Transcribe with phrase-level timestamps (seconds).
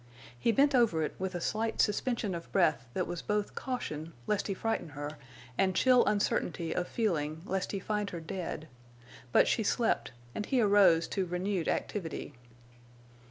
[0.39, 4.47] He bent over it with a slight suspension of breath that was both caution lest
[4.47, 5.19] he frighten her
[5.59, 8.67] and chill uncertainty of feeling lest he find her dead.
[9.31, 12.33] But she slept, and he arose to renewed activity.